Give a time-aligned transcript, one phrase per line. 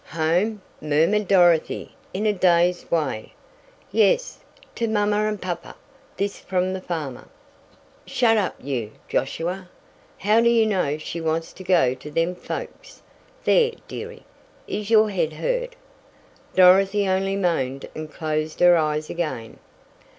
[0.13, 3.33] "Home!" murmured Dorothy in a dazed way.
[3.91, 4.39] "Yes,
[4.73, 5.75] to mommer and popper!"
[6.17, 7.27] This from the farmer.
[8.07, 9.65] "Shet up, you, Josiah!
[10.17, 13.03] How do you know she wants to go to them folks!
[13.43, 14.25] There, dearie,
[14.67, 15.75] is your head hurt?"
[16.55, 19.59] Dorothy only moaned and closed her eyes again.